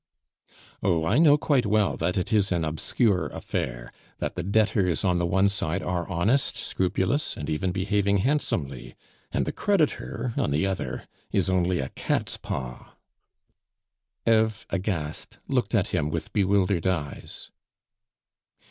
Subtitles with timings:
[0.81, 1.05] "Oh!
[1.05, 5.27] I know quite well that it is an obscure affair, that the debtors on the
[5.27, 8.95] one side are honest, scrupulous, and even behaving handsomely;
[9.31, 12.95] and the creditor, on the other, is only a cat's paw"
[14.27, 17.51] Eve, aghast, looked at him with bewildered eyes.